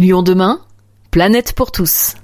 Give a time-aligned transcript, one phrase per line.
[0.00, 0.58] Lyon demain,
[1.12, 2.14] planète pour tous.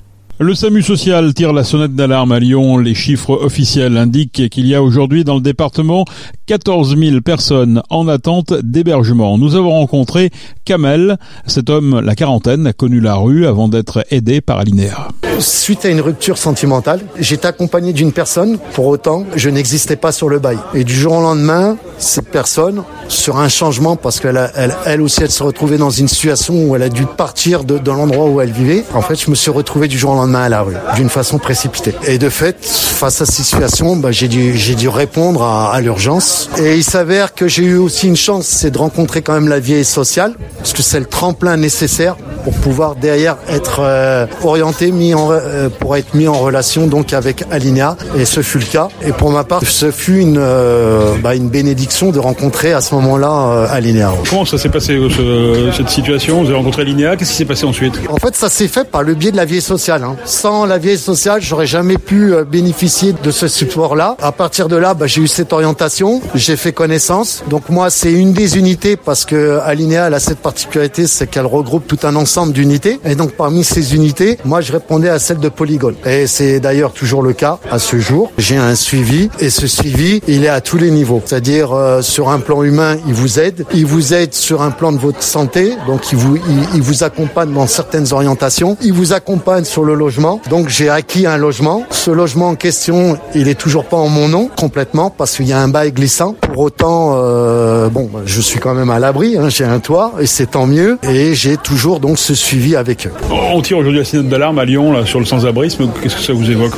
[0.40, 2.78] Le SAMU social tire la sonnette d'alarme à Lyon.
[2.78, 6.04] Les chiffres officiels indiquent qu'il y a aujourd'hui dans le département
[6.50, 9.38] 14 000 personnes en attente d'hébergement.
[9.38, 10.30] Nous avons rencontré
[10.64, 11.16] Kamel.
[11.46, 15.10] Cet homme, la quarantaine, a connu la rue avant d'être aidé par Alinéa.
[15.38, 18.58] Suite à une rupture sentimentale, j'étais accompagné d'une personne.
[18.74, 20.58] Pour autant, je n'existais pas sur le bail.
[20.74, 25.22] Et du jour au lendemain, cette personne, sur un changement, parce qu'elle elle, elle aussi,
[25.22, 28.40] elle se retrouvait dans une situation où elle a dû partir de, de l'endroit où
[28.40, 28.84] elle vivait.
[28.92, 31.38] En fait, je me suis retrouvé du jour au lendemain à la rue, d'une façon
[31.38, 31.94] précipitée.
[32.08, 36.84] Et de fait, face à cette situation, bah, j'ai dû, répondre à l'urgence et il
[36.84, 40.34] s'avère que j'ai eu aussi une chance, c'est de rencontrer quand même la vie sociale,
[40.58, 45.68] parce que c'est le tremplin nécessaire pour pouvoir derrière être euh, orienté, mis en, euh,
[45.68, 47.96] pour être mis en relation donc avec Alinea.
[48.16, 48.88] Et ce fut le cas.
[49.04, 52.94] Et pour ma part, ce fut une, euh, bah, une bénédiction de rencontrer à ce
[52.94, 54.12] moment-là Alinea.
[54.28, 56.40] Comment ça s'est passé ce, cette situation?
[56.40, 57.94] Vous avez rencontré Alinea, qu'est-ce qui s'est passé ensuite?
[58.08, 60.04] En fait, ça s'est fait par le biais de la vie sociale.
[60.04, 60.16] Hein.
[60.24, 64.16] Sans la vie sociale, j'aurais jamais pu bénéficier de ce support-là.
[64.22, 67.42] À partir de là, bah, j'ai eu cette orientation j'ai fait connaissance.
[67.48, 71.46] Donc moi, c'est une des unités parce que Alinea elle a cette particularité, c'est qu'elle
[71.46, 73.00] regroupe tout un ensemble d'unités.
[73.04, 75.96] Et donc parmi ces unités, moi, je répondais à celle de Polygone.
[76.04, 78.32] Et c'est d'ailleurs toujours le cas à ce jour.
[78.38, 81.22] J'ai un suivi et ce suivi, il est à tous les niveaux.
[81.24, 83.64] C'est-à-dire euh, sur un plan humain, il vous aide.
[83.74, 85.74] Il vous aide sur un plan de votre santé.
[85.86, 86.36] Donc il vous,
[86.74, 88.76] il, vous accompagne dans certaines orientations.
[88.82, 90.40] Il vous accompagne sur le logement.
[90.48, 91.84] Donc j'ai acquis un logement.
[91.90, 95.52] Ce logement en question, il est toujours pas en mon nom complètement parce qu'il y
[95.52, 95.92] a un bail
[96.40, 100.26] pour autant, euh, bon, je suis quand même à l'abri, hein, j'ai un toit et
[100.26, 100.98] c'est tant mieux.
[101.08, 103.12] Et j'ai toujours donc ce suivi avec eux.
[103.30, 105.88] On tire aujourd'hui la sonnette d'alarme à Lyon là, sur le sans-abrisme.
[106.02, 106.72] Qu'est-ce que ça vous évoque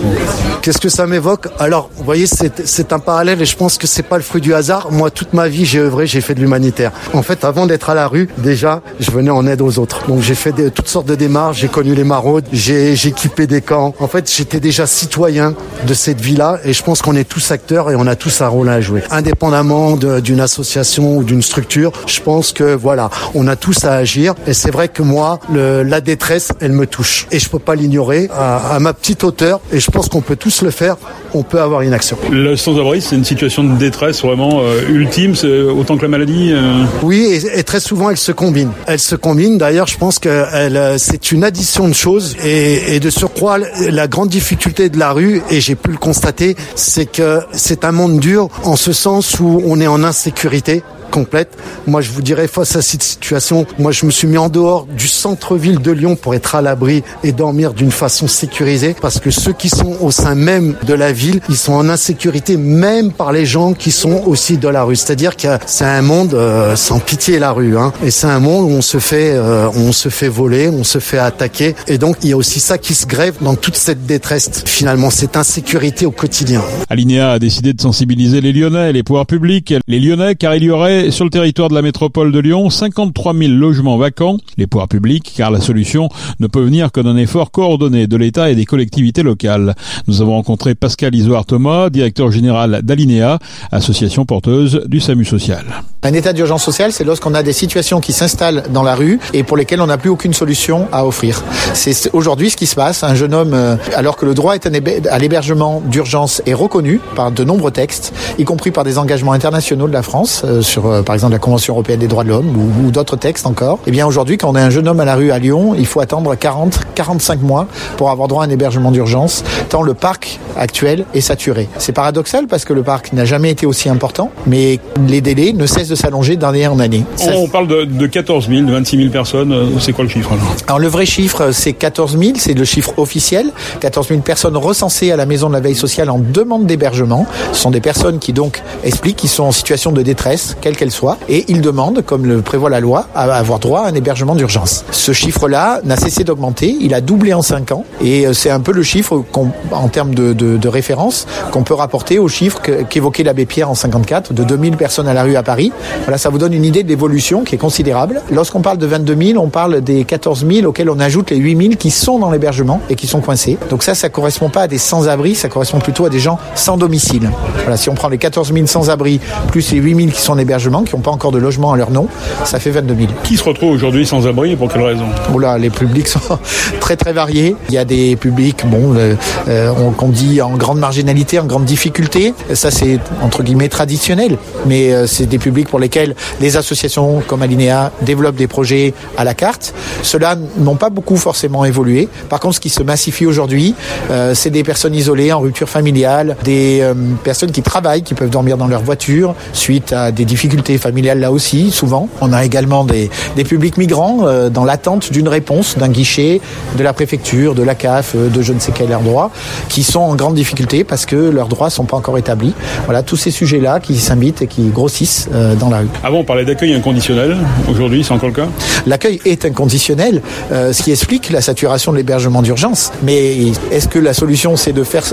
[0.60, 1.48] Qu'est-ce que ça m'évoque?
[1.58, 4.52] Alors, vous voyez, c'est un parallèle et je pense que c'est pas le fruit du
[4.52, 4.92] hasard.
[4.92, 6.92] Moi, toute ma vie, j'ai œuvré, j'ai fait de l'humanitaire.
[7.14, 10.06] En fait, avant d'être à la rue, déjà, je venais en aide aux autres.
[10.08, 11.60] Donc, j'ai fait toutes sortes de démarches.
[11.60, 13.94] J'ai connu les maraudes, j'ai équipé des camps.
[13.98, 15.54] En fait, j'étais déjà citoyen
[15.86, 18.48] de cette vie-là et je pense qu'on est tous acteurs et on a tous un
[18.48, 19.02] rôle à jouer.
[19.22, 24.34] Indépendamment d'une association ou d'une structure, je pense que voilà, on a tous à agir.
[24.48, 27.76] Et c'est vrai que moi, le, la détresse, elle me touche et je peux pas
[27.76, 29.60] l'ignorer à, à ma petite hauteur.
[29.72, 30.96] Et je pense qu'on peut tous le faire.
[31.34, 32.18] On peut avoir une action.
[32.32, 36.50] Le sans-abri, c'est une situation de détresse vraiment euh, ultime, c'est autant que la maladie.
[36.52, 36.82] Euh...
[37.04, 38.72] Oui, et, et, très souvent elle se combine.
[38.86, 39.56] Elle se combine.
[39.56, 43.58] D'ailleurs, je pense que elle, c'est une addition de choses et, et de surcroît,
[43.88, 47.92] la grande difficulté de la rue, et j'ai pu le constater, c'est que c'est un
[47.92, 51.56] monde dur en ce sens où on est en insécurité complète.
[51.86, 54.86] Moi, je vous dirais, face à cette situation, moi, je me suis mis en dehors
[54.86, 59.30] du centre-ville de Lyon pour être à l'abri et dormir d'une façon sécurisée parce que
[59.30, 63.32] ceux qui sont au sein même de la ville, ils sont en insécurité même par
[63.32, 64.96] les gens qui sont aussi de la rue.
[64.96, 67.92] C'est-à-dire que c'est un monde euh, sans pitié la rue, hein.
[68.04, 70.98] Et c'est un monde où on se fait, euh, on se fait voler, on se
[70.98, 71.74] fait attaquer.
[71.88, 75.10] Et donc, il y a aussi ça qui se grève dans toute cette détresse, finalement,
[75.10, 76.62] cette insécurité au quotidien.
[76.88, 79.74] Alinéa a décidé de sensibiliser les Lyonnais les pouvoirs publics.
[79.88, 83.34] Les Lyonnais, car il y aurait sur le territoire de la métropole de Lyon 53
[83.34, 84.36] 000 logements vacants.
[84.56, 86.08] Les pouvoirs publics, car la solution
[86.40, 89.74] ne peut venir que d'un effort coordonné de l'État et des collectivités locales.
[90.06, 93.38] Nous avons rencontré Pascal Isoire Thomas, directeur général d'Alinea,
[93.70, 95.64] association porteuse du SAMU social.
[96.02, 99.42] Un état d'urgence sociale, c'est lorsqu'on a des situations qui s'installent dans la rue et
[99.44, 101.42] pour lesquelles on n'a plus aucune solution à offrir.
[101.74, 103.04] C'est aujourd'hui ce qui se passe.
[103.04, 107.44] Un jeune homme, euh, alors que le droit à l'hébergement d'urgence est reconnu par de
[107.44, 111.14] nombreux textes, y compris par des engagements internationaux de la France euh, sur euh, par
[111.14, 113.78] exemple la Convention européenne des droits de l'homme ou, ou d'autres textes encore.
[113.86, 115.86] Eh bien aujourd'hui, quand on a un jeune homme à la rue à Lyon, il
[115.86, 117.66] faut attendre 40, 45 mois
[117.96, 121.68] pour avoir droit à un hébergement d'urgence, tant le parc actuel est saturé.
[121.78, 125.66] C'est paradoxal parce que le parc n'a jamais été aussi important, mais les délais ne
[125.66, 127.04] cessent de s'allonger d'année en année.
[127.34, 129.54] On parle de, de 14 000, de 26 000 personnes.
[129.80, 132.92] C'est quoi le chiffre alors, alors le vrai chiffre, c'est 14 000, c'est le chiffre
[132.98, 133.52] officiel.
[133.80, 137.26] 14 000 personnes recensées à la maison de la veille sociale en demande d'hébergement.
[137.52, 141.18] Ce sont des personnes qui donc expliquent qu'ils sont en situation de détresse, quelle soit,
[141.28, 144.84] et ils demandent, comme le prévoit la loi, à avoir droit à un hébergement d'urgence.
[144.90, 148.72] Ce chiffre-là n'a cessé d'augmenter, il a doublé en 5 ans, et c'est un peu
[148.72, 149.24] le chiffre
[149.70, 154.44] en termes de référence qu'on peut rapporter au chiffre qu'évoquait l'abbé Pierre en 54, de
[154.44, 155.72] 2000 personnes à la rue à Paris.
[156.04, 158.22] Voilà, ça vous donne une idée de l'évolution qui est considérable.
[158.30, 161.56] Lorsqu'on parle de 22 000, on parle des 14 000 auxquels on ajoute les 8
[161.56, 163.58] 000 qui sont dans l'hébergement et qui sont coincés.
[163.70, 166.76] Donc ça, ça correspond pas à des sans-abri, ça correspond plutôt à des gens sans
[166.76, 167.30] domicile.
[167.62, 170.38] Voilà, si on prend les 14 000 sans-abri plus les 8 000 qui sont en
[170.38, 172.08] hébergement qui n'ont pas encore de logement à leur nom.
[172.44, 173.08] Ça fait 22 000.
[173.22, 175.04] Qui se retrouve aujourd'hui sans abri et pour quelle raison?
[175.34, 176.38] Oula, les publics sont
[176.80, 177.54] très très variés.
[177.68, 182.32] Il y a des publics, bon, euh, qu'on dit en grande marginalité, en grande difficulté.
[182.54, 187.42] Ça, c'est entre guillemets traditionnel, mais euh, c'est des publics pour lesquels les associations comme
[187.42, 189.74] Alinea développent des projets à la carte.
[190.02, 192.08] Ceux-là n'ont pas beaucoup forcément évolué.
[192.28, 193.74] Par contre, ce qui se massifie aujourd'hui,
[194.10, 196.94] euh, c'est des personnes isolées en rupture familiale, des euh,
[197.24, 201.32] personnes qui travaillent, qui peuvent dormir dans leur voiture suite à des difficultés familiales là
[201.32, 202.08] aussi, souvent.
[202.20, 206.40] On a également des, des publics migrants euh, dans l'attente d'une réponse d'un guichet
[206.76, 209.30] de la préfecture, de la CAF, euh, de je ne sais quel endroit,
[209.68, 212.54] qui sont en grande difficulté parce que leurs droits sont pas encore établis.
[212.84, 215.88] Voilà, tous ces sujets-là qui s'invitent et qui grossissent euh, dans la rue.
[216.04, 217.36] Avant, on parlait d'accueil inconditionnel.
[217.68, 218.48] Aujourd'hui, c'est encore le cas?
[218.86, 222.90] L'accueil est inconditionnel, ce qui explique la saturation de l'hébergement d'urgence.
[223.02, 225.04] Mais est-ce que la solution, c'est de faire,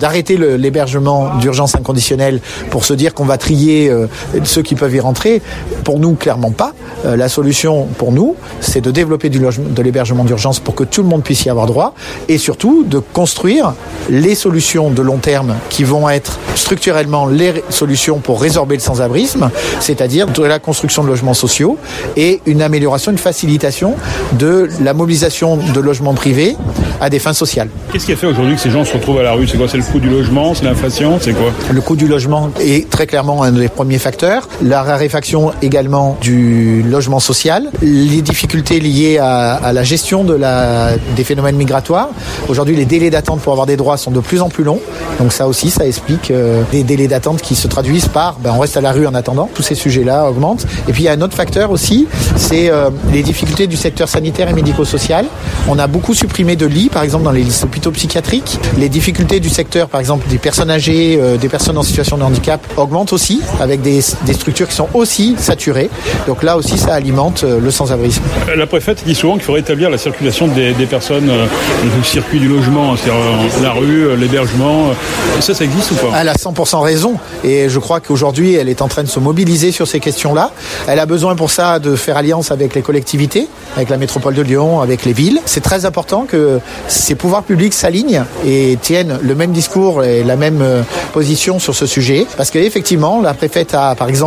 [0.00, 2.40] d'arrêter l'hébergement d'urgence inconditionnel
[2.70, 3.92] pour se dire qu'on va trier
[4.48, 5.42] ceux qui peuvent y rentrer
[5.84, 6.72] Pour nous, clairement pas.
[7.04, 11.02] Euh, la solution pour nous, c'est de développer du de l'hébergement d'urgence pour que tout
[11.02, 11.94] le monde puisse y avoir droit
[12.28, 13.74] et surtout de construire
[14.10, 19.50] les solutions de long terme qui vont être structurellement les solutions pour résorber le sans-abrisme,
[19.80, 21.78] c'est-à-dire de la construction de logements sociaux
[22.16, 23.94] et une amélioration, une facilitation
[24.32, 26.56] de la mobilisation de logements privés
[27.00, 27.68] à des fins sociales.
[27.92, 29.46] Qu'est-ce qui a fait aujourd'hui que ces gens se retrouvent à la rue?
[29.46, 29.68] C'est quoi?
[29.68, 30.54] C'est le coût du logement?
[30.54, 31.18] C'est l'inflation?
[31.20, 31.52] C'est quoi?
[31.70, 34.37] Le coût du logement est très clairement un des premiers facteurs.
[34.62, 37.70] La raréfaction également du logement social.
[37.82, 42.08] Les difficultés liées à, la gestion de la, des phénomènes migratoires.
[42.48, 44.80] Aujourd'hui, les délais d'attente pour avoir des droits sont de plus en plus longs.
[45.18, 48.60] Donc ça aussi, ça explique euh, des délais d'attente qui se traduisent par ben, on
[48.60, 49.48] reste à la rue en attendant.
[49.54, 50.66] Tous ces sujets-là augmentent.
[50.88, 52.06] Et puis il y a un autre facteur aussi,
[52.36, 55.26] c'est euh, les difficultés du secteur sanitaire et médico-social.
[55.68, 58.58] On a beaucoup supprimé de lits, par exemple dans les hôpitaux psychiatriques.
[58.76, 62.22] Les difficultés du secteur, par exemple des personnes âgées, euh, des personnes en situation de
[62.22, 65.90] handicap, augmentent aussi avec des, des, structures qui sont aussi saturées.
[66.26, 68.22] Donc là aussi, ça alimente euh, le sans-abrisme.
[68.56, 71.46] La préfète dit souvent qu'il faudrait établir la circulation des, des personnes, euh,
[71.98, 74.90] le circuit du logement, c'est-à-dire la rue, l'hébergement.
[75.40, 76.18] Ça, ça existe ou pas?
[76.20, 77.14] Elle a 100% raison.
[77.44, 80.50] Et je crois qu'aujourd'hui, elle est en train de se mobiliser sur ces questions-là.
[80.86, 84.42] Elle a besoin pour ça de faire alliance avec les collectivités, avec la métropole de
[84.42, 85.40] Lyon, avec les villes.
[85.44, 90.36] C'est très important que ces pouvoirs publics s'alignent et tiennent le même discours et la
[90.36, 90.62] même
[91.12, 92.26] position sur ce sujet.
[92.36, 94.17] Parce qu'effectivement, la préfète a, par exemple,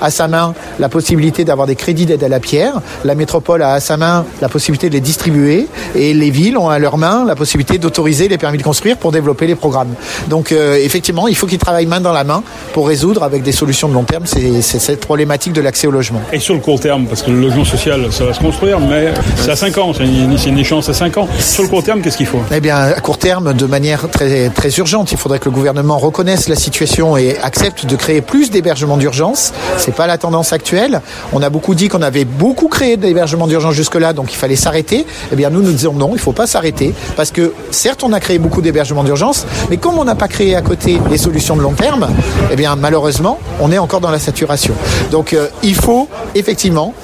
[0.00, 2.80] à sa main la possibilité d'avoir des crédits d'aide à la pierre.
[3.04, 5.68] La métropole a à sa main la possibilité de les distribuer.
[5.94, 9.12] Et les villes ont à leur main la possibilité d'autoriser les permis de construire pour
[9.12, 9.94] développer les programmes.
[10.28, 12.42] Donc, euh, effectivement, il faut qu'ils travaillent main dans la main
[12.72, 16.20] pour résoudre avec des solutions de long terme c'est cette problématique de l'accès au logement.
[16.32, 19.12] Et sur le court terme, parce que le logement social, ça va se construire, mais
[19.36, 21.28] c'est à 5 ans, c'est une, une, échéance à 5 ans.
[21.38, 22.40] Sur le court terme, qu'est-ce qu'il faut?
[22.52, 25.98] Eh bien, à court terme, de manière très, très urgente, il faudrait que le gouvernement
[25.98, 29.39] reconnaisse la situation et accepte de créer plus d'hébergements d'urgence.
[29.78, 31.00] C'est pas la tendance actuelle.
[31.32, 35.06] On a beaucoup dit qu'on avait beaucoup créé d'hébergements d'urgence jusque-là, donc il fallait s'arrêter.
[35.32, 38.20] Eh bien, nous, nous disons non, il faut pas s'arrêter, parce que certes, on a
[38.20, 41.62] créé beaucoup d'hébergements d'urgence, mais comme on n'a pas créé à côté les solutions de
[41.62, 42.08] long terme,
[42.50, 44.74] eh bien, malheureusement, on est encore dans la saturation.
[45.10, 46.94] Donc, euh, il faut effectivement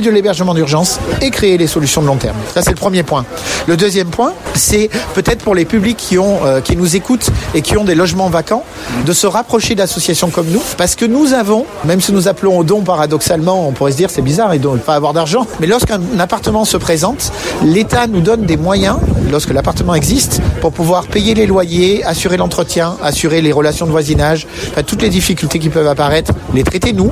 [0.00, 2.36] de l'hébergement d'urgence et créer les solutions de long terme.
[2.54, 3.24] Ça, c'est le premier point.
[3.66, 7.62] Le deuxième point, c'est peut-être pour les publics qui, ont, euh, qui nous écoutent et
[7.62, 8.64] qui ont des logements vacants,
[9.04, 12.62] de se rapprocher d'associations comme nous, parce que nous avons, même si nous appelons au
[12.62, 16.00] don paradoxalement, on pourrait se dire c'est bizarre, ils ne pas avoir d'argent, mais lorsqu'un
[16.20, 17.32] appartement se présente,
[17.64, 18.98] l'État nous donne des moyens,
[19.30, 24.46] lorsque l'appartement existe, pour pouvoir payer les loyers, assurer l'entretien, assurer les relations de voisinage,
[24.70, 27.10] enfin, toutes les difficultés qui peuvent apparaître, les traiter nous,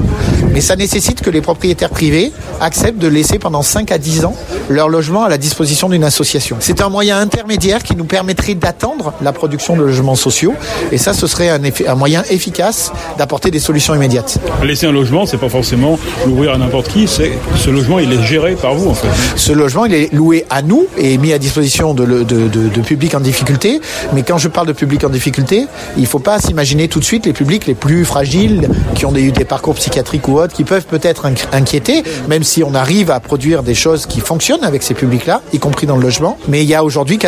[0.52, 4.34] mais ça nécessite que les propriétaires privés acceptent de laisser pendant 5 à 10 ans
[4.68, 6.56] leur logement à la disposition d'une association.
[6.60, 10.54] C'est un moyen intermédiaire qui nous permettrait d'attendre la production de logements sociaux
[10.92, 14.38] et ça ce serait un, effet, un moyen efficace d'apporter des solutions immédiates.
[14.62, 18.22] Laisser un logement, c'est pas forcément l'ouvrir à n'importe qui, c'est ce logement il est
[18.22, 19.08] géré par vous en fait.
[19.36, 22.80] Ce logement il est loué à nous et mis à disposition de, de, de, de
[22.80, 23.80] publics en difficulté,
[24.12, 27.26] mais quand je parle de publics en difficulté, il faut pas s'imaginer tout de suite
[27.26, 30.86] les publics les plus fragiles qui ont eu des parcours psychiatriques ou autres qui peuvent
[30.86, 35.42] peut-être inquiéter, même si on arrive à produire des choses qui fonctionnent avec ces publics-là,
[35.52, 36.36] y compris dans le logement.
[36.48, 37.18] Mais il y a aujourd'hui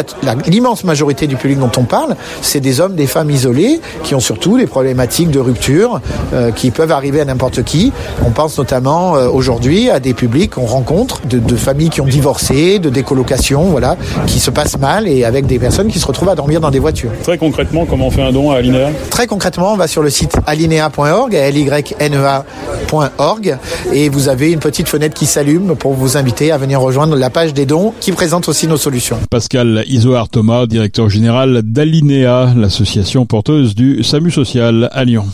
[0.46, 4.20] l'immense majorité du public dont on parle, c'est des hommes, des femmes isolés qui ont
[4.20, 6.00] surtout des problématiques de rupture
[6.32, 7.92] euh, qui peuvent arriver à n'importe qui.
[8.24, 12.06] On pense notamment euh, aujourd'hui à des publics qu'on rencontre, de, de, familles qui ont
[12.06, 13.96] divorcé, de décolocations, voilà,
[14.26, 16.78] qui se passent mal et avec des personnes qui se retrouvent à dormir dans des
[16.78, 17.10] voitures.
[17.22, 18.90] Très concrètement, comment on fait un don à Alinea?
[19.10, 22.68] Très concrètement, on va sur le site alinea.org, l-y-n-e-a.org,
[23.92, 27.30] et vous avez une petite fenêtre qui s'allume pour vous inviter à venir rejoindre la
[27.30, 29.18] page des dons qui présente aussi nos solutions.
[29.30, 35.26] Pascal Isoard Thomas, directeur général d'Alinea, l'association porteuse du SAMU social à Lyon.